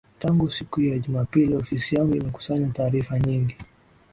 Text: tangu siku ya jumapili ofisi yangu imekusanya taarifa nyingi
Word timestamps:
tangu 0.19 0.49
siku 0.51 0.81
ya 0.81 0.99
jumapili 0.99 1.55
ofisi 1.55 1.95
yangu 1.95 2.15
imekusanya 2.15 2.69
taarifa 2.69 3.19
nyingi 3.19 3.55